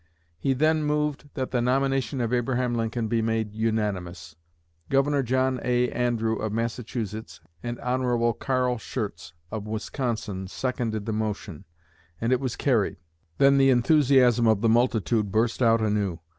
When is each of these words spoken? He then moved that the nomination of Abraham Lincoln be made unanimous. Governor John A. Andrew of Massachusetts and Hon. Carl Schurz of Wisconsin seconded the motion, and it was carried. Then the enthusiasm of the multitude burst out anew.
He 0.39 0.53
then 0.53 0.81
moved 0.83 1.29
that 1.35 1.51
the 1.51 1.61
nomination 1.61 2.21
of 2.21 2.33
Abraham 2.33 2.73
Lincoln 2.73 3.07
be 3.07 3.21
made 3.21 3.53
unanimous. 3.53 4.35
Governor 4.89 5.21
John 5.21 5.59
A. 5.63 5.91
Andrew 5.91 6.37
of 6.37 6.51
Massachusetts 6.51 7.39
and 7.61 7.79
Hon. 7.81 8.33
Carl 8.39 8.79
Schurz 8.79 9.33
of 9.51 9.67
Wisconsin 9.67 10.47
seconded 10.47 11.05
the 11.05 11.13
motion, 11.13 11.65
and 12.19 12.33
it 12.33 12.39
was 12.39 12.55
carried. 12.55 12.97
Then 13.37 13.59
the 13.59 13.69
enthusiasm 13.69 14.47
of 14.47 14.61
the 14.61 14.69
multitude 14.69 15.31
burst 15.31 15.61
out 15.61 15.81
anew. 15.81 16.17